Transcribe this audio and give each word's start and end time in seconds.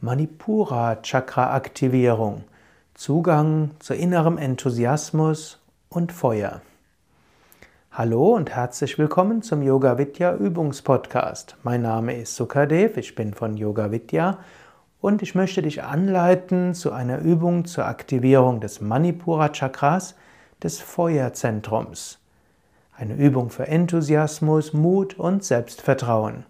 Manipura 0.00 0.96
Chakra 1.02 1.54
Aktivierung. 1.54 2.44
Zugang 2.94 3.70
zu 3.78 3.94
innerem 3.94 4.38
Enthusiasmus 4.38 5.60
und 5.88 6.12
Feuer. 6.12 6.60
Hallo 7.90 8.34
und 8.34 8.50
herzlich 8.50 8.98
willkommen 8.98 9.42
zum 9.42 9.62
Yoga 9.62 9.96
Vidya 9.96 10.34
Übungspodcast. 10.34 11.56
Mein 11.62 11.82
Name 11.82 12.16
ist 12.16 12.36
Sukadev, 12.36 12.96
ich 12.96 13.14
bin 13.14 13.34
von 13.34 13.56
Yoga 13.56 13.90
Vidya 13.92 14.38
und 15.00 15.22
ich 15.22 15.34
möchte 15.34 15.62
dich 15.62 15.82
anleiten 15.82 16.74
zu 16.74 16.92
einer 16.92 17.20
Übung 17.20 17.64
zur 17.64 17.86
Aktivierung 17.86 18.60
des 18.60 18.80
Manipura 18.80 19.48
Chakras, 19.48 20.16
des 20.62 20.80
Feuerzentrums. 20.80 22.23
Eine 22.96 23.14
Übung 23.14 23.50
für 23.50 23.66
Enthusiasmus, 23.66 24.72
Mut 24.72 25.18
und 25.18 25.42
Selbstvertrauen. 25.42 26.44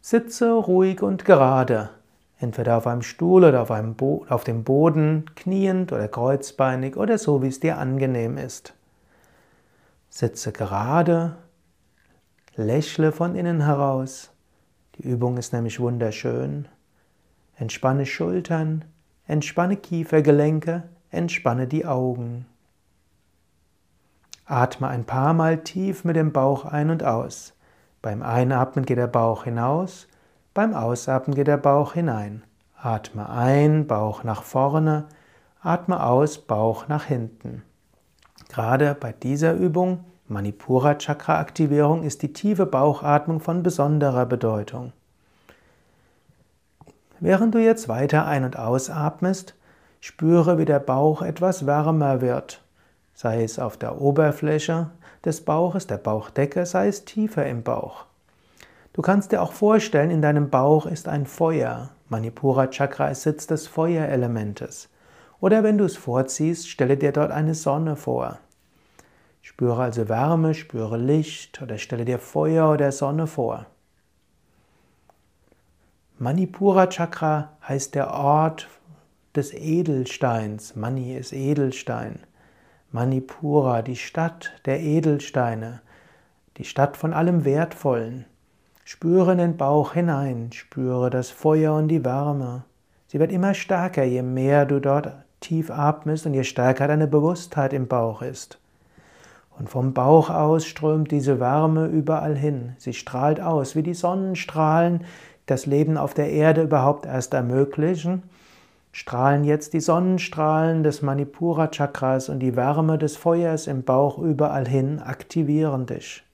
Sitze 0.00 0.50
ruhig 0.52 1.02
und 1.02 1.26
gerade 1.26 1.90
entweder 2.38 2.78
auf 2.78 2.86
einem 2.86 3.02
Stuhl 3.02 3.44
oder 3.44 3.60
auf, 3.60 3.70
einem 3.70 3.94
Bo 3.94 4.24
auf 4.28 4.44
dem 4.44 4.64
Boden, 4.64 5.26
kniend 5.36 5.92
oder 5.92 6.08
kreuzbeinig 6.08 6.96
oder 6.96 7.18
so, 7.18 7.42
wie 7.42 7.48
es 7.48 7.60
dir 7.60 7.76
angenehm 7.76 8.38
ist. 8.38 8.72
Sitze 10.08 10.50
gerade, 10.50 11.36
lächle 12.56 13.12
von 13.12 13.36
innen 13.36 13.64
heraus. 13.64 14.30
Die 14.96 15.06
Übung 15.06 15.36
ist 15.36 15.52
nämlich 15.52 15.78
wunderschön. 15.78 16.66
Entspanne 17.56 18.06
Schultern, 18.06 18.86
entspanne 19.26 19.76
Kiefergelenke, 19.76 20.84
entspanne 21.10 21.66
die 21.66 21.84
Augen. 21.84 22.46
Atme 24.50 24.88
ein 24.88 25.04
paar 25.04 25.32
Mal 25.32 25.58
tief 25.58 26.04
mit 26.04 26.16
dem 26.16 26.32
Bauch 26.32 26.64
ein 26.64 26.90
und 26.90 27.04
aus. 27.04 27.54
Beim 28.02 28.22
Einatmen 28.22 28.84
geht 28.84 28.98
der 28.98 29.06
Bauch 29.06 29.44
hinaus 29.44 30.08
beim 30.52 30.74
Ausatmen 30.74 31.36
geht 31.36 31.46
der 31.46 31.58
Bauch 31.58 31.92
hinein. 31.92 32.42
Atme 32.76 33.30
ein, 33.30 33.86
Bauch 33.86 34.24
nach 34.24 34.42
vorne, 34.42 35.06
atme 35.62 36.02
aus, 36.02 36.38
Bauch 36.38 36.88
nach 36.88 37.04
hinten. 37.04 37.62
Gerade 38.48 38.96
bei 38.98 39.12
dieser 39.12 39.54
Übung, 39.54 40.04
Manipura 40.26 40.96
Chakra 40.96 41.38
Aktivierung, 41.38 42.02
ist 42.02 42.22
die 42.22 42.32
tiefe 42.32 42.66
Bauchatmung 42.66 43.38
von 43.38 43.62
besonderer 43.62 44.26
Bedeutung. 44.26 44.92
Während 47.20 47.54
du 47.54 47.58
jetzt 47.58 47.88
weiter 47.88 48.26
ein- 48.26 48.44
und 48.44 48.58
ausatmest, 48.58 49.54
spüre, 50.00 50.58
wie 50.58 50.64
der 50.64 50.80
Bauch 50.80 51.22
etwas 51.22 51.64
wärmer 51.64 52.20
wird, 52.20 52.60
sei 53.20 53.44
es 53.44 53.58
auf 53.58 53.76
der 53.76 54.00
Oberfläche 54.00 54.92
des 55.26 55.44
Bauches, 55.44 55.86
der 55.86 55.98
Bauchdecke, 55.98 56.64
sei 56.64 56.88
es 56.88 57.04
tiefer 57.04 57.44
im 57.44 57.62
Bauch. 57.62 58.06
Du 58.94 59.02
kannst 59.02 59.30
dir 59.30 59.42
auch 59.42 59.52
vorstellen, 59.52 60.10
in 60.10 60.22
deinem 60.22 60.48
Bauch 60.48 60.86
ist 60.86 61.06
ein 61.06 61.26
Feuer. 61.26 61.90
Manipura 62.08 62.68
Chakra 62.68 63.08
ist 63.10 63.20
Sitz 63.20 63.46
des 63.46 63.66
Feuerelementes. 63.66 64.88
Oder 65.38 65.62
wenn 65.62 65.76
du 65.76 65.84
es 65.84 65.98
vorziehst, 65.98 66.70
stelle 66.70 66.96
dir 66.96 67.12
dort 67.12 67.30
eine 67.30 67.54
Sonne 67.54 67.94
vor. 67.94 68.38
Spüre 69.42 69.82
also 69.82 70.08
Wärme, 70.08 70.54
spüre 70.54 70.96
Licht 70.96 71.60
oder 71.60 71.76
stelle 71.76 72.06
dir 72.06 72.18
Feuer 72.18 72.72
oder 72.72 72.90
Sonne 72.90 73.26
vor. 73.26 73.66
Manipura 76.18 76.86
Chakra 76.86 77.52
heißt 77.68 77.94
der 77.94 78.14
Ort 78.14 78.66
des 79.36 79.52
Edelsteins. 79.52 80.74
Mani 80.74 81.14
ist 81.14 81.34
Edelstein. 81.34 82.20
Manipura, 82.92 83.82
die 83.82 83.94
Stadt 83.94 84.50
der 84.64 84.80
Edelsteine, 84.80 85.80
die 86.56 86.64
Stadt 86.64 86.96
von 86.96 87.12
allem 87.12 87.44
Wertvollen. 87.44 88.24
Spüre 88.84 89.30
in 89.30 89.38
den 89.38 89.56
Bauch 89.56 89.92
hinein, 89.92 90.50
spüre 90.52 91.08
das 91.08 91.30
Feuer 91.30 91.74
und 91.74 91.86
die 91.86 92.04
Wärme. 92.04 92.64
Sie 93.06 93.20
wird 93.20 93.30
immer 93.30 93.54
stärker, 93.54 94.02
je 94.02 94.22
mehr 94.22 94.66
du 94.66 94.80
dort 94.80 95.12
tief 95.38 95.70
atmest 95.70 96.26
und 96.26 96.34
je 96.34 96.42
stärker 96.42 96.88
deine 96.88 97.06
Bewusstheit 97.06 97.72
im 97.72 97.86
Bauch 97.86 98.22
ist. 98.22 98.58
Und 99.56 99.70
vom 99.70 99.94
Bauch 99.94 100.28
aus 100.28 100.66
strömt 100.66 101.12
diese 101.12 101.38
Wärme 101.38 101.86
überall 101.86 102.36
hin. 102.36 102.74
Sie 102.78 102.94
strahlt 102.94 103.40
aus, 103.40 103.76
wie 103.76 103.84
die 103.84 103.94
Sonnenstrahlen 103.94 105.04
das 105.46 105.64
Leben 105.66 105.96
auf 105.96 106.12
der 106.12 106.30
Erde 106.30 106.62
überhaupt 106.62 107.06
erst 107.06 107.34
ermöglichen. 107.34 108.24
Strahlen 108.92 109.44
jetzt 109.44 109.72
die 109.72 109.80
Sonnenstrahlen 109.80 110.82
des 110.82 111.02
Manipura 111.02 111.68
Chakras 111.68 112.28
und 112.28 112.40
die 112.40 112.56
Wärme 112.56 112.98
des 112.98 113.16
Feuers 113.16 113.66
im 113.66 113.84
Bauch 113.84 114.18
überall 114.18 114.66
hin 114.66 114.98
aktivieren 114.98 115.86
dich. 115.86 116.24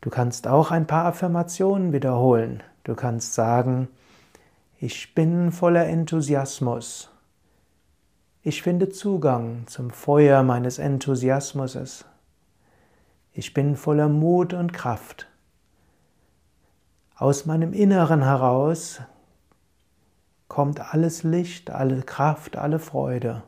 Du 0.00 0.10
kannst 0.10 0.46
auch 0.46 0.70
ein 0.70 0.86
paar 0.86 1.06
Affirmationen 1.06 1.92
wiederholen. 1.92 2.62
Du 2.84 2.94
kannst 2.94 3.34
sagen, 3.34 3.88
ich 4.78 5.14
bin 5.14 5.52
voller 5.52 5.86
Enthusiasmus. 5.86 7.10
Ich 8.42 8.62
finde 8.62 8.88
Zugang 8.88 9.66
zum 9.66 9.90
Feuer 9.90 10.42
meines 10.44 10.78
Enthusiasmus. 10.78 12.06
Ich 13.32 13.52
bin 13.52 13.76
voller 13.76 14.08
Mut 14.08 14.54
und 14.54 14.72
Kraft. 14.72 15.26
Aus 17.16 17.44
meinem 17.44 17.72
Inneren 17.72 18.22
heraus 18.22 19.00
kommt 20.48 20.80
alles 20.92 21.22
Licht, 21.22 21.70
alle 21.70 22.02
Kraft, 22.02 22.56
alle 22.56 22.78
Freude. 22.78 23.42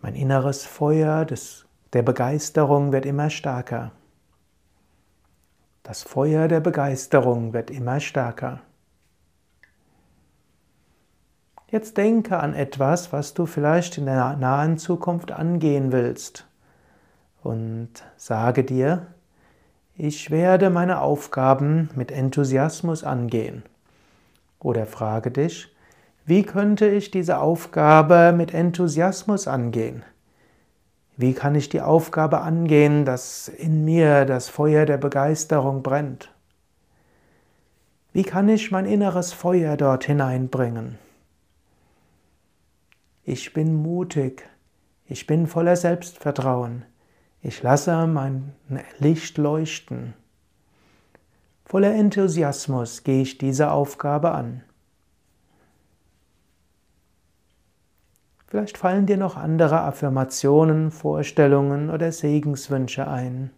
Mein 0.00 0.14
inneres 0.14 0.64
Feuer 0.64 1.24
des 1.24 1.64
der 1.94 2.02
Begeisterung 2.02 2.92
wird 2.92 3.06
immer 3.06 3.30
stärker. 3.30 3.92
Das 5.82 6.02
Feuer 6.02 6.46
der 6.46 6.60
Begeisterung 6.60 7.54
wird 7.54 7.70
immer 7.70 7.98
stärker. 7.98 8.60
Jetzt 11.70 11.96
denke 11.96 12.38
an 12.38 12.54
etwas, 12.54 13.12
was 13.12 13.32
du 13.32 13.46
vielleicht 13.46 13.96
in 13.96 14.04
der 14.04 14.36
nahen 14.36 14.76
Zukunft 14.76 15.32
angehen 15.32 15.90
willst 15.92 16.46
und 17.42 17.88
sage 18.16 18.64
dir, 18.64 19.06
ich 19.94 20.30
werde 20.30 20.68
meine 20.68 21.00
Aufgaben 21.00 21.88
mit 21.94 22.10
Enthusiasmus 22.10 23.02
angehen. 23.02 23.62
Oder 24.60 24.86
frage 24.86 25.30
dich, 25.30 25.74
wie 26.24 26.42
könnte 26.42 26.86
ich 26.88 27.10
diese 27.10 27.38
Aufgabe 27.38 28.34
mit 28.36 28.52
Enthusiasmus 28.52 29.48
angehen? 29.48 30.04
Wie 31.16 31.32
kann 31.32 31.54
ich 31.54 31.68
die 31.68 31.80
Aufgabe 31.80 32.42
angehen, 32.42 33.04
dass 33.04 33.48
in 33.48 33.84
mir 33.84 34.24
das 34.24 34.48
Feuer 34.48 34.84
der 34.86 34.98
Begeisterung 34.98 35.82
brennt? 35.82 36.32
Wie 38.12 38.22
kann 38.22 38.48
ich 38.48 38.70
mein 38.70 38.86
inneres 38.86 39.32
Feuer 39.32 39.76
dort 39.76 40.04
hineinbringen? 40.04 40.98
Ich 43.24 43.52
bin 43.52 43.74
mutig, 43.74 44.48
ich 45.06 45.26
bin 45.26 45.46
voller 45.46 45.76
Selbstvertrauen, 45.76 46.84
ich 47.42 47.62
lasse 47.62 48.06
mein 48.06 48.54
Licht 48.98 49.38
leuchten. 49.38 50.14
Voller 51.68 51.94
Enthusiasmus 51.94 53.04
gehe 53.04 53.20
ich 53.20 53.36
diese 53.36 53.70
Aufgabe 53.70 54.30
an. 54.30 54.62
Vielleicht 58.46 58.78
fallen 58.78 59.04
dir 59.04 59.18
noch 59.18 59.36
andere 59.36 59.82
Affirmationen, 59.82 60.90
Vorstellungen 60.90 61.90
oder 61.90 62.10
Segenswünsche 62.10 63.06
ein. 63.06 63.50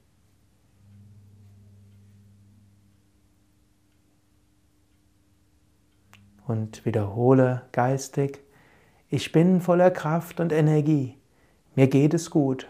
Und 6.48 6.84
wiederhole 6.84 7.62
geistig, 7.70 8.40
ich 9.08 9.30
bin 9.30 9.60
voller 9.60 9.92
Kraft 9.92 10.40
und 10.40 10.50
Energie, 10.50 11.16
mir 11.76 11.86
geht 11.86 12.12
es 12.12 12.28
gut. 12.30 12.66